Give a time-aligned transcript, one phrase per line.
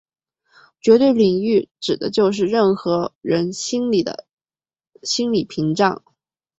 [0.81, 4.25] 绝对领域指的就是任何人心里的
[5.03, 6.01] 心理屏障。